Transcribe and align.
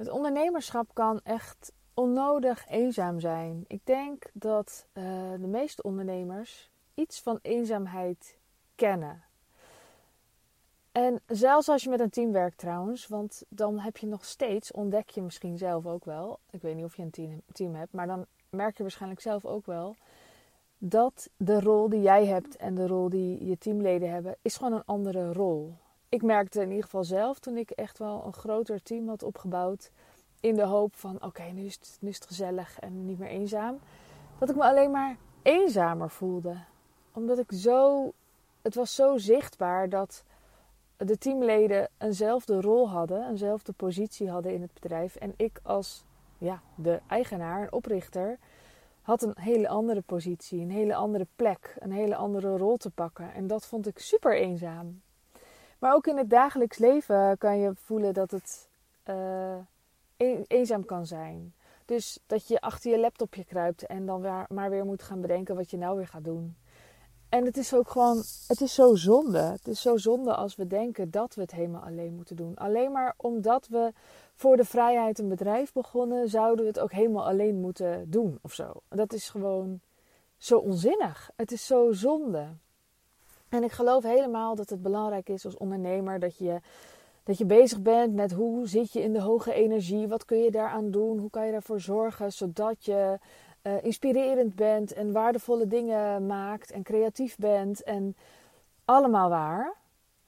Het 0.00 0.10
ondernemerschap 0.10 0.90
kan 0.92 1.20
echt 1.22 1.72
onnodig 1.94 2.68
eenzaam 2.68 3.20
zijn. 3.20 3.64
Ik 3.66 3.80
denk 3.84 4.30
dat 4.32 4.86
uh, 4.94 5.04
de 5.32 5.46
meeste 5.46 5.82
ondernemers 5.82 6.70
iets 6.94 7.20
van 7.20 7.38
eenzaamheid 7.42 8.38
kennen. 8.74 9.24
En 10.92 11.20
zelfs 11.26 11.68
als 11.68 11.82
je 11.82 11.90
met 11.90 12.00
een 12.00 12.10
team 12.10 12.32
werkt 12.32 12.58
trouwens, 12.58 13.06
want 13.06 13.44
dan 13.48 13.78
heb 13.78 13.96
je 13.96 14.06
nog 14.06 14.24
steeds, 14.24 14.72
ontdek 14.72 15.10
je 15.10 15.22
misschien 15.22 15.58
zelf 15.58 15.86
ook 15.86 16.04
wel, 16.04 16.38
ik 16.50 16.62
weet 16.62 16.74
niet 16.74 16.84
of 16.84 16.96
je 16.96 17.02
een 17.02 17.10
team, 17.10 17.42
team 17.52 17.74
hebt, 17.74 17.92
maar 17.92 18.06
dan 18.06 18.26
merk 18.50 18.76
je 18.76 18.82
waarschijnlijk 18.82 19.20
zelf 19.20 19.44
ook 19.44 19.66
wel 19.66 19.96
dat 20.78 21.30
de 21.36 21.60
rol 21.60 21.88
die 21.88 22.02
jij 22.02 22.26
hebt 22.26 22.56
en 22.56 22.74
de 22.74 22.86
rol 22.86 23.08
die 23.08 23.44
je 23.44 23.58
teamleden 23.58 24.10
hebben, 24.10 24.36
is 24.42 24.56
gewoon 24.56 24.72
een 24.72 24.84
andere 24.84 25.32
rol. 25.32 25.74
Ik 26.10 26.22
merkte 26.22 26.60
in 26.60 26.68
ieder 26.68 26.84
geval 26.84 27.04
zelf 27.04 27.38
toen 27.38 27.56
ik 27.56 27.70
echt 27.70 27.98
wel 27.98 28.22
een 28.26 28.32
groter 28.32 28.82
team 28.82 29.08
had 29.08 29.22
opgebouwd, 29.22 29.90
in 30.40 30.54
de 30.54 30.64
hoop 30.64 30.96
van 30.96 31.22
oké, 31.22 31.42
nu, 31.42 31.64
is 31.64 31.74
het, 31.74 31.98
nu 32.00 32.08
is 32.08 32.14
het 32.14 32.26
gezellig 32.26 32.78
en 32.78 33.06
niet 33.06 33.18
meer 33.18 33.28
eenzaam, 33.28 33.78
dat 34.38 34.50
ik 34.50 34.56
me 34.56 34.62
alleen 34.62 34.90
maar 34.90 35.16
eenzamer 35.42 36.10
voelde. 36.10 36.56
Omdat 37.12 37.38
ik 37.38 37.52
zo, 37.52 38.12
het 38.62 38.74
was 38.74 38.94
zo 38.94 39.18
zichtbaar 39.18 39.88
dat 39.88 40.24
de 40.96 41.18
teamleden 41.18 41.88
eenzelfde 41.98 42.60
rol 42.60 42.88
hadden, 42.88 43.28
eenzelfde 43.28 43.72
positie 43.72 44.30
hadden 44.30 44.54
in 44.54 44.62
het 44.62 44.74
bedrijf. 44.74 45.16
En 45.16 45.34
ik 45.36 45.60
als 45.62 46.04
ja, 46.38 46.62
de 46.74 47.00
eigenaar 47.06 47.62
en 47.62 47.72
oprichter 47.72 48.38
had 49.02 49.22
een 49.22 49.36
hele 49.40 49.68
andere 49.68 50.00
positie, 50.00 50.60
een 50.60 50.70
hele 50.70 50.94
andere 50.94 51.26
plek, 51.36 51.76
een 51.78 51.92
hele 51.92 52.16
andere 52.16 52.56
rol 52.56 52.76
te 52.76 52.90
pakken. 52.90 53.34
En 53.34 53.46
dat 53.46 53.66
vond 53.66 53.86
ik 53.86 53.98
super 53.98 54.36
eenzaam. 54.36 55.00
Maar 55.80 55.94
ook 55.94 56.06
in 56.06 56.16
het 56.16 56.30
dagelijks 56.30 56.78
leven 56.78 57.38
kan 57.38 57.58
je 57.58 57.72
voelen 57.74 58.14
dat 58.14 58.30
het 58.30 58.68
uh, 59.06 59.56
eenzaam 60.46 60.84
kan 60.84 61.06
zijn. 61.06 61.54
Dus 61.84 62.18
dat 62.26 62.48
je 62.48 62.60
achter 62.60 62.90
je 62.90 62.98
laptopje 62.98 63.44
kruipt 63.44 63.86
en 63.86 64.06
dan 64.06 64.46
maar 64.48 64.70
weer 64.70 64.84
moet 64.84 65.02
gaan 65.02 65.20
bedenken 65.20 65.56
wat 65.56 65.70
je 65.70 65.76
nou 65.76 65.96
weer 65.96 66.06
gaat 66.06 66.24
doen. 66.24 66.56
En 67.28 67.44
het 67.44 67.56
is 67.56 67.74
ook 67.74 67.88
gewoon, 67.88 68.16
het 68.46 68.60
is 68.60 68.74
zo 68.74 68.94
zonde. 68.94 69.38
Het 69.38 69.68
is 69.68 69.80
zo 69.80 69.96
zonde 69.96 70.34
als 70.34 70.56
we 70.56 70.66
denken 70.66 71.10
dat 71.10 71.34
we 71.34 71.40
het 71.40 71.50
helemaal 71.50 71.82
alleen 71.82 72.14
moeten 72.14 72.36
doen. 72.36 72.56
Alleen 72.56 72.92
maar 72.92 73.14
omdat 73.16 73.68
we 73.68 73.92
voor 74.34 74.56
de 74.56 74.64
vrijheid 74.64 75.18
een 75.18 75.28
bedrijf 75.28 75.72
begonnen, 75.72 76.28
zouden 76.28 76.64
we 76.64 76.70
het 76.70 76.80
ook 76.80 76.92
helemaal 76.92 77.26
alleen 77.26 77.60
moeten 77.60 78.10
doen 78.10 78.38
of 78.42 78.52
zo. 78.52 78.72
Dat 78.88 79.12
is 79.12 79.28
gewoon 79.28 79.80
zo 80.36 80.58
onzinnig. 80.58 81.30
Het 81.36 81.52
is 81.52 81.66
zo 81.66 81.92
zonde. 81.92 82.46
En 83.50 83.62
ik 83.62 83.72
geloof 83.72 84.02
helemaal 84.02 84.54
dat 84.54 84.70
het 84.70 84.82
belangrijk 84.82 85.28
is 85.28 85.44
als 85.44 85.56
ondernemer 85.56 86.18
dat 86.18 86.36
je, 86.36 86.60
dat 87.22 87.38
je 87.38 87.44
bezig 87.44 87.80
bent 87.80 88.14
met 88.14 88.32
hoe 88.32 88.68
zit 88.68 88.92
je 88.92 89.02
in 89.02 89.12
de 89.12 89.20
hoge 89.20 89.52
energie, 89.52 90.08
wat 90.08 90.24
kun 90.24 90.38
je 90.38 90.50
daaraan 90.50 90.90
doen, 90.90 91.18
hoe 91.18 91.30
kan 91.30 91.46
je 91.46 91.52
daarvoor 91.52 91.80
zorgen 91.80 92.32
zodat 92.32 92.84
je 92.84 93.18
uh, 93.62 93.84
inspirerend 93.84 94.54
bent 94.54 94.92
en 94.92 95.12
waardevolle 95.12 95.66
dingen 95.66 96.26
maakt 96.26 96.70
en 96.70 96.82
creatief 96.82 97.36
bent 97.36 97.82
en 97.82 98.16
allemaal 98.84 99.28
waar. 99.28 99.78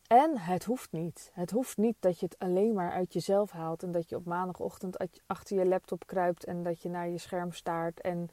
En 0.07 0.39
het 0.39 0.65
hoeft 0.65 0.93
niet. 0.93 1.31
Het 1.33 1.51
hoeft 1.51 1.77
niet 1.77 1.97
dat 2.01 2.21
je 2.21 2.27
het 2.27 2.39
alleen 2.39 2.75
maar 2.75 2.93
uit 2.93 3.13
jezelf 3.13 3.51
haalt 3.51 3.83
en 3.83 3.93
dat 3.93 4.09
je 4.09 4.17
op 4.17 4.25
maandagochtend 4.25 4.97
achter 5.27 5.59
je 5.59 5.67
laptop 5.67 6.07
kruipt 6.07 6.45
en 6.45 6.63
dat 6.63 6.83
je 6.83 6.89
naar 6.89 7.09
je 7.09 7.19
scherm 7.19 7.53
staart 7.53 8.01
en 8.01 8.31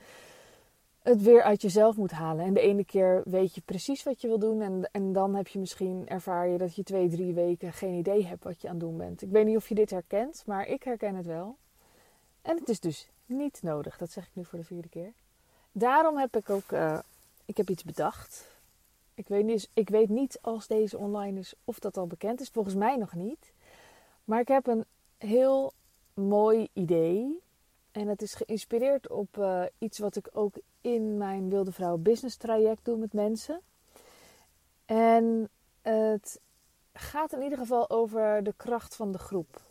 het 1.01 1.21
weer 1.21 1.43
uit 1.43 1.61
jezelf 1.61 1.97
moet 1.97 2.11
halen. 2.11 2.45
En 2.45 2.53
de 2.53 2.59
ene 2.59 2.85
keer 2.85 3.21
weet 3.25 3.55
je 3.55 3.61
precies 3.61 4.03
wat 4.03 4.21
je 4.21 4.27
wil 4.27 4.39
doen 4.39 4.61
en, 4.61 4.89
en 4.91 5.13
dan 5.13 5.35
heb 5.35 5.47
je 5.47 5.59
misschien 5.59 6.07
ervaar 6.07 6.47
je 6.47 6.57
dat 6.57 6.75
je 6.75 6.83
twee, 6.83 7.09
drie 7.09 7.33
weken 7.33 7.73
geen 7.73 7.93
idee 7.93 8.25
hebt 8.25 8.43
wat 8.43 8.61
je 8.61 8.67
aan 8.67 8.73
het 8.73 8.83
doen 8.83 8.97
bent. 8.97 9.21
Ik 9.21 9.29
weet 9.29 9.45
niet 9.45 9.57
of 9.57 9.69
je 9.69 9.75
dit 9.75 9.89
herkent, 9.89 10.43
maar 10.45 10.67
ik 10.67 10.83
herken 10.83 11.15
het 11.15 11.25
wel. 11.25 11.55
En 12.41 12.57
het 12.57 12.69
is 12.69 12.79
dus 12.79 13.09
niet 13.25 13.59
nodig. 13.61 13.97
Dat 13.97 14.11
zeg 14.11 14.23
ik 14.23 14.31
nu 14.33 14.45
voor 14.45 14.59
de 14.59 14.65
vierde 14.65 14.89
keer. 14.89 15.11
Daarom 15.71 16.17
heb 16.17 16.35
ik 16.35 16.49
ook 16.49 16.71
uh, 16.71 16.99
ik 17.49 17.57
heb 17.57 17.69
iets 17.69 17.83
bedacht. 17.83 18.57
Ik 19.13 19.27
weet, 19.27 19.45
niet, 19.45 19.69
ik 19.73 19.89
weet 19.89 20.09
niet 20.09 20.39
als 20.41 20.67
deze 20.67 20.97
online 20.97 21.39
is 21.39 21.53
of 21.63 21.79
dat 21.79 21.97
al 21.97 22.07
bekend 22.07 22.41
is. 22.41 22.49
Volgens 22.49 22.75
mij 22.75 22.95
nog 22.95 23.13
niet. 23.13 23.51
Maar 24.23 24.39
ik 24.39 24.47
heb 24.47 24.67
een 24.67 24.85
heel 25.17 25.73
mooi 26.13 26.67
idee. 26.73 27.41
En 27.91 28.07
het 28.07 28.21
is 28.21 28.33
geïnspireerd 28.33 29.09
op 29.09 29.37
uh, 29.37 29.63
iets 29.77 29.99
wat 29.99 30.15
ik 30.15 30.29
ook 30.31 30.55
in 30.81 31.17
mijn 31.17 31.49
Wilde 31.49 31.71
Vrouw 31.71 31.97
Business 31.97 32.35
traject 32.37 32.85
doe 32.85 32.97
met 32.97 33.13
mensen. 33.13 33.61
En 34.85 35.49
het 35.81 36.39
gaat 36.93 37.33
in 37.33 37.41
ieder 37.41 37.57
geval 37.57 37.89
over 37.89 38.43
de 38.43 38.53
kracht 38.57 38.95
van 38.95 39.11
de 39.11 39.17
groep. 39.17 39.61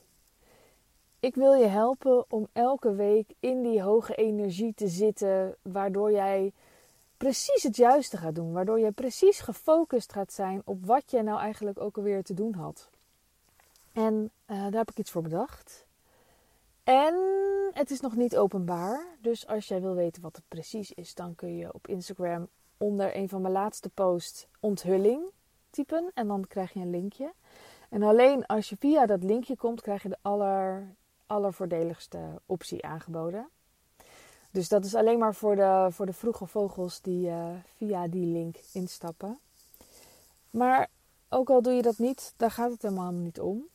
Ik 1.21 1.35
wil 1.35 1.55
je 1.55 1.67
helpen 1.67 2.25
om 2.29 2.49
elke 2.53 2.95
week 2.95 3.35
in 3.41 3.63
die 3.63 3.83
hoge 3.83 4.15
energie 4.15 4.75
te 4.75 4.89
zitten, 4.89 5.57
waardoor 5.63 6.13
jij 6.13 6.53
precies 7.17 7.63
het 7.63 7.77
juiste 7.77 8.17
gaat 8.17 8.35
doen, 8.35 8.53
waardoor 8.53 8.79
je 8.79 8.91
precies 8.91 9.41
gefocust 9.41 10.13
gaat 10.13 10.33
zijn 10.33 10.63
op 10.65 10.87
wat 10.87 11.11
je 11.11 11.23
nou 11.23 11.41
eigenlijk 11.41 11.81
ook 11.81 11.97
alweer 11.97 12.23
te 12.23 12.35
doen 12.35 12.55
had. 12.55 12.89
En 13.93 14.31
uh, 14.47 14.63
daar 14.63 14.73
heb 14.73 14.91
ik 14.91 14.99
iets 14.99 15.11
voor 15.11 15.23
bedacht. 15.23 15.87
En 16.89 17.15
het 17.73 17.91
is 17.91 18.01
nog 18.01 18.17
niet 18.17 18.37
openbaar, 18.37 19.17
dus 19.21 19.47
als 19.47 19.69
jij 19.69 19.81
wil 19.81 19.95
weten 19.95 20.23
wat 20.23 20.37
het 20.37 20.45
precies 20.49 20.93
is, 20.93 21.15
dan 21.15 21.35
kun 21.35 21.57
je 21.57 21.75
op 21.75 21.89
Instagram 21.89 22.49
onder 22.77 23.17
een 23.17 23.29
van 23.29 23.41
mijn 23.41 23.53
laatste 23.53 23.89
posts 23.89 24.47
onthulling 24.61 25.23
typen 25.71 26.11
en 26.15 26.27
dan 26.27 26.47
krijg 26.47 26.73
je 26.73 26.81
een 26.81 26.91
linkje. 26.91 27.33
En 27.89 28.03
alleen 28.03 28.47
als 28.47 28.69
je 28.69 28.77
via 28.77 29.07
dat 29.07 29.23
linkje 29.23 29.57
komt, 29.57 29.81
krijg 29.81 30.03
je 30.03 30.09
de 30.09 30.19
aller 30.23 30.95
allervoordeligste 31.27 32.41
optie 32.47 32.85
aangeboden. 32.85 33.49
Dus 34.51 34.69
dat 34.69 34.85
is 34.85 34.95
alleen 34.95 35.19
maar 35.19 35.35
voor 35.35 35.57
de, 35.57 35.87
voor 35.91 36.07
de 36.07 36.13
vroege 36.13 36.47
vogels 36.47 37.01
die 37.01 37.27
uh, 37.27 37.49
via 37.77 38.07
die 38.07 38.27
link 38.27 38.57
instappen. 38.73 39.39
Maar 40.51 40.89
ook 41.29 41.51
al 41.51 41.63
doe 41.63 41.73
je 41.73 41.83
dat 41.83 41.99
niet, 41.99 42.35
daar 42.37 42.51
gaat 42.51 42.71
het 42.71 42.83
helemaal 42.83 43.13
niet 43.13 43.41
om. 43.41 43.69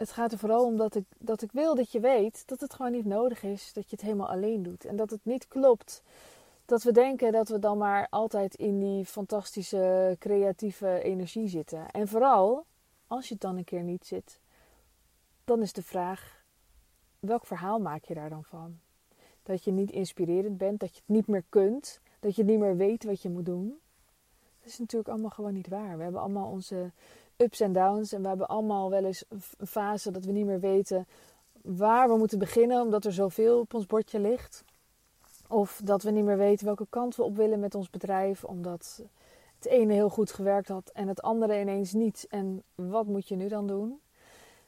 Het 0.00 0.12
gaat 0.12 0.32
er 0.32 0.38
vooral 0.38 0.64
om 0.64 0.76
dat 0.76 0.94
ik, 0.94 1.04
dat 1.18 1.42
ik 1.42 1.52
wil 1.52 1.74
dat 1.74 1.92
je 1.92 2.00
weet 2.00 2.42
dat 2.46 2.60
het 2.60 2.74
gewoon 2.74 2.92
niet 2.92 3.04
nodig 3.04 3.42
is 3.42 3.72
dat 3.72 3.84
je 3.84 3.96
het 3.96 4.00
helemaal 4.00 4.28
alleen 4.28 4.62
doet. 4.62 4.84
En 4.84 4.96
dat 4.96 5.10
het 5.10 5.20
niet 5.22 5.48
klopt 5.48 6.02
dat 6.64 6.82
we 6.82 6.92
denken 6.92 7.32
dat 7.32 7.48
we 7.48 7.58
dan 7.58 7.78
maar 7.78 8.06
altijd 8.10 8.54
in 8.54 8.78
die 8.78 9.04
fantastische 9.04 10.16
creatieve 10.18 11.02
energie 11.02 11.48
zitten. 11.48 11.90
En 11.90 12.08
vooral 12.08 12.66
als 13.06 13.26
je 13.26 13.32
het 13.32 13.42
dan 13.42 13.56
een 13.56 13.64
keer 13.64 13.82
niet 13.82 14.06
zit, 14.06 14.40
dan 15.44 15.62
is 15.62 15.72
de 15.72 15.82
vraag: 15.82 16.44
welk 17.18 17.46
verhaal 17.46 17.78
maak 17.78 18.04
je 18.04 18.14
daar 18.14 18.30
dan 18.30 18.44
van? 18.44 18.78
Dat 19.42 19.64
je 19.64 19.70
niet 19.70 19.90
inspirerend 19.90 20.58
bent, 20.58 20.80
dat 20.80 20.94
je 20.94 21.00
het 21.06 21.16
niet 21.16 21.26
meer 21.26 21.44
kunt, 21.48 22.00
dat 22.20 22.36
je 22.36 22.44
niet 22.44 22.58
meer 22.58 22.76
weet 22.76 23.04
wat 23.04 23.22
je 23.22 23.30
moet 23.30 23.46
doen. 23.46 23.78
Dat 24.60 24.72
is 24.72 24.78
natuurlijk 24.78 25.10
allemaal 25.10 25.30
gewoon 25.30 25.54
niet 25.54 25.68
waar. 25.68 25.96
We 25.96 26.02
hebben 26.02 26.20
allemaal 26.20 26.50
onze 26.50 26.92
ups 27.40 27.60
en 27.60 27.72
downs 27.72 28.12
en 28.12 28.22
we 28.22 28.28
hebben 28.28 28.48
allemaal 28.48 28.90
wel 28.90 29.04
eens 29.04 29.24
een 29.58 29.66
fase 29.66 30.10
dat 30.10 30.24
we 30.24 30.32
niet 30.32 30.46
meer 30.46 30.60
weten 30.60 31.06
waar 31.62 32.08
we 32.08 32.16
moeten 32.16 32.38
beginnen, 32.38 32.82
omdat 32.82 33.04
er 33.04 33.12
zoveel 33.12 33.60
op 33.60 33.74
ons 33.74 33.86
bordje 33.86 34.20
ligt. 34.20 34.64
Of 35.48 35.80
dat 35.84 36.02
we 36.02 36.10
niet 36.10 36.24
meer 36.24 36.36
weten 36.36 36.66
welke 36.66 36.86
kant 36.90 37.16
we 37.16 37.22
op 37.22 37.36
willen 37.36 37.60
met 37.60 37.74
ons 37.74 37.90
bedrijf, 37.90 38.44
omdat 38.44 39.02
het 39.56 39.66
ene 39.66 39.92
heel 39.92 40.08
goed 40.08 40.32
gewerkt 40.32 40.68
had 40.68 40.90
en 40.94 41.08
het 41.08 41.22
andere 41.22 41.60
ineens 41.60 41.92
niet. 41.92 42.26
En 42.28 42.62
wat 42.74 43.06
moet 43.06 43.28
je 43.28 43.36
nu 43.36 43.48
dan 43.48 43.66
doen? 43.66 44.00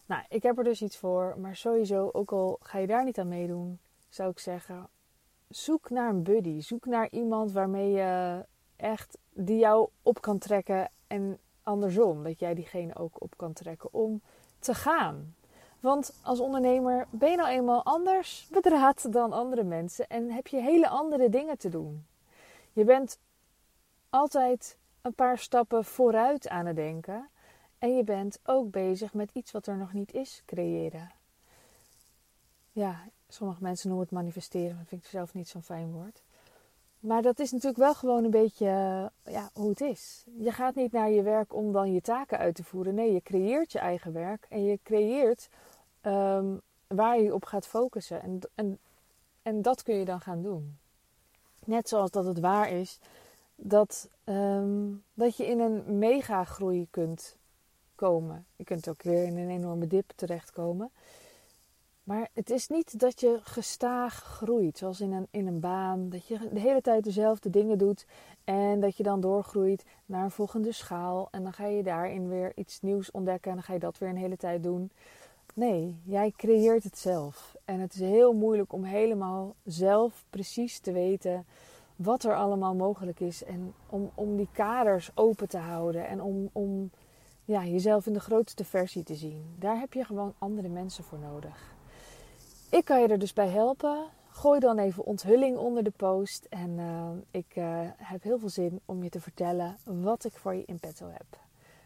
Nou, 0.06 0.22
ik 0.28 0.42
heb 0.42 0.58
er 0.58 0.64
dus 0.64 0.82
iets 0.82 0.96
voor, 0.96 1.34
maar 1.38 1.56
sowieso, 1.56 2.10
ook 2.12 2.32
al 2.32 2.58
ga 2.60 2.78
je 2.78 2.86
daar 2.86 3.04
niet 3.04 3.18
aan 3.18 3.28
meedoen, 3.28 3.78
zou 4.08 4.30
ik 4.30 4.38
zeggen: 4.38 4.88
zoek 5.48 5.90
naar 5.90 6.08
een 6.08 6.22
buddy. 6.22 6.60
Zoek 6.60 6.86
naar 6.86 7.08
iemand 7.10 7.52
waarmee 7.52 7.90
je 7.90 8.44
echt 8.76 9.18
die 9.32 9.58
jou 9.58 9.88
op 10.02 10.20
kan 10.20 10.38
trekken 10.38 10.90
en 11.06 11.38
andersom, 11.62 12.22
dat 12.22 12.38
jij 12.38 12.54
diegene 12.54 12.96
ook 12.96 13.20
op 13.20 13.36
kan 13.36 13.52
trekken 13.52 13.92
om 13.92 14.20
te 14.58 14.74
gaan. 14.74 15.34
Want 15.80 16.14
als 16.22 16.40
ondernemer 16.40 17.06
ben 17.10 17.30
je 17.30 17.36
nou 17.36 17.48
eenmaal 17.48 17.84
anders 17.84 18.48
bedraad 18.50 19.12
dan 19.12 19.32
andere 19.32 19.62
mensen 19.62 20.08
en 20.08 20.30
heb 20.30 20.46
je 20.46 20.60
hele 20.60 20.88
andere 20.88 21.28
dingen 21.28 21.58
te 21.58 21.68
doen. 21.68 22.06
Je 22.72 22.84
bent 22.84 23.18
altijd 24.10 24.76
een 25.00 25.14
paar 25.14 25.38
stappen 25.38 25.84
vooruit 25.84 26.48
aan 26.48 26.66
het 26.66 26.76
denken 26.76 27.28
en 27.78 27.96
je 27.96 28.04
bent 28.04 28.38
ook 28.44 28.70
bezig 28.70 29.14
met 29.14 29.30
iets 29.32 29.50
wat 29.50 29.66
er 29.66 29.76
nog 29.76 29.92
niet 29.92 30.12
is, 30.12 30.42
creëren. 30.46 31.10
Ja, 32.72 33.08
sommige 33.28 33.62
mensen 33.62 33.88
noemen 33.88 34.06
het 34.06 34.16
manifesteren, 34.16 34.76
dat 34.76 34.88
vind 34.88 35.04
ik 35.04 35.10
zelf 35.10 35.34
niet 35.34 35.48
zo'n 35.48 35.62
fijn 35.62 35.92
woord. 35.92 36.22
Maar 37.02 37.22
dat 37.22 37.38
is 37.38 37.50
natuurlijk 37.50 37.78
wel 37.78 37.94
gewoon 37.94 38.24
een 38.24 38.30
beetje 38.30 38.66
ja, 39.24 39.50
hoe 39.52 39.68
het 39.68 39.80
is. 39.80 40.24
Je 40.38 40.52
gaat 40.52 40.74
niet 40.74 40.92
naar 40.92 41.10
je 41.10 41.22
werk 41.22 41.54
om 41.54 41.72
dan 41.72 41.92
je 41.92 42.00
taken 42.00 42.38
uit 42.38 42.54
te 42.54 42.64
voeren. 42.64 42.94
Nee, 42.94 43.12
je 43.12 43.22
creëert 43.22 43.72
je 43.72 43.78
eigen 43.78 44.12
werk 44.12 44.46
en 44.48 44.64
je 44.64 44.78
creëert 44.82 45.48
um, 46.02 46.60
waar 46.86 47.20
je 47.20 47.34
op 47.34 47.44
gaat 47.44 47.66
focussen. 47.66 48.22
En, 48.22 48.40
en, 48.54 48.78
en 49.42 49.62
dat 49.62 49.82
kun 49.82 49.94
je 49.94 50.04
dan 50.04 50.20
gaan 50.20 50.42
doen. 50.42 50.78
Net 51.64 51.88
zoals 51.88 52.10
dat 52.10 52.24
het 52.24 52.40
waar 52.40 52.70
is 52.70 52.98
dat, 53.54 54.08
um, 54.24 55.04
dat 55.14 55.36
je 55.36 55.46
in 55.46 55.60
een 55.60 55.98
mega 55.98 56.44
groei 56.44 56.86
kunt 56.90 57.36
komen. 57.94 58.46
Je 58.56 58.64
kunt 58.64 58.88
ook 58.88 59.02
weer 59.02 59.24
in 59.24 59.36
een 59.36 59.50
enorme 59.50 59.86
dip 59.86 60.12
terechtkomen. 60.14 60.90
Maar 62.04 62.28
het 62.32 62.50
is 62.50 62.68
niet 62.68 63.00
dat 63.00 63.20
je 63.20 63.38
gestaag 63.42 64.14
groeit, 64.14 64.78
zoals 64.78 65.00
in 65.00 65.12
een, 65.12 65.26
in 65.30 65.46
een 65.46 65.60
baan. 65.60 66.08
Dat 66.08 66.26
je 66.26 66.48
de 66.52 66.60
hele 66.60 66.80
tijd 66.80 67.04
dezelfde 67.04 67.50
dingen 67.50 67.78
doet 67.78 68.06
en 68.44 68.80
dat 68.80 68.96
je 68.96 69.02
dan 69.02 69.20
doorgroeit 69.20 69.84
naar 70.06 70.24
een 70.24 70.30
volgende 70.30 70.72
schaal. 70.72 71.28
En 71.30 71.42
dan 71.42 71.52
ga 71.52 71.66
je 71.66 71.82
daarin 71.82 72.28
weer 72.28 72.52
iets 72.54 72.80
nieuws 72.80 73.10
ontdekken 73.10 73.50
en 73.50 73.56
dan 73.56 73.64
ga 73.64 73.72
je 73.72 73.78
dat 73.78 73.98
weer 73.98 74.08
een 74.08 74.16
hele 74.16 74.36
tijd 74.36 74.62
doen. 74.62 74.90
Nee, 75.54 76.00
jij 76.04 76.32
creëert 76.36 76.84
het 76.84 76.98
zelf. 76.98 77.56
En 77.64 77.80
het 77.80 77.94
is 77.94 78.00
heel 78.00 78.32
moeilijk 78.32 78.72
om 78.72 78.84
helemaal 78.84 79.54
zelf 79.64 80.24
precies 80.30 80.78
te 80.78 80.92
weten 80.92 81.46
wat 81.96 82.24
er 82.24 82.36
allemaal 82.36 82.74
mogelijk 82.74 83.20
is. 83.20 83.44
En 83.44 83.74
om, 83.88 84.10
om 84.14 84.36
die 84.36 84.48
kaders 84.52 85.10
open 85.14 85.48
te 85.48 85.58
houden 85.58 86.06
en 86.06 86.22
om, 86.22 86.48
om 86.52 86.90
ja, 87.44 87.64
jezelf 87.64 88.06
in 88.06 88.12
de 88.12 88.20
grootste 88.20 88.64
versie 88.64 89.02
te 89.02 89.14
zien. 89.14 89.54
Daar 89.58 89.78
heb 89.78 89.92
je 89.92 90.04
gewoon 90.04 90.34
andere 90.38 90.68
mensen 90.68 91.04
voor 91.04 91.18
nodig. 91.18 91.74
Ik 92.72 92.84
kan 92.84 93.00
je 93.00 93.08
er 93.08 93.18
dus 93.18 93.32
bij 93.32 93.48
helpen. 93.48 94.04
Gooi 94.28 94.60
dan 94.60 94.78
even 94.78 95.04
onthulling 95.04 95.56
onder 95.56 95.84
de 95.84 95.90
post. 95.90 96.46
En 96.50 96.70
uh, 96.78 97.10
ik 97.30 97.56
uh, 97.56 97.80
heb 97.96 98.22
heel 98.22 98.38
veel 98.38 98.48
zin 98.48 98.80
om 98.84 99.02
je 99.02 99.08
te 99.08 99.20
vertellen 99.20 99.76
wat 99.84 100.24
ik 100.24 100.32
voor 100.32 100.54
je 100.54 100.62
in 100.66 100.80
petto 100.80 101.08
heb. 101.08 101.40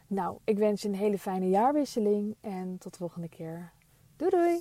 Nou, 0.07 0.39
ik 0.45 0.59
wens 0.59 0.83
je 0.83 0.89
een 0.89 0.95
hele 0.95 1.19
fijne 1.19 1.49
jaarwisseling 1.49 2.37
en 2.41 2.79
tot 2.79 2.93
de 2.93 2.99
volgende 2.99 3.29
keer. 3.29 3.73
Doei 4.17 4.31
doei! 4.31 4.61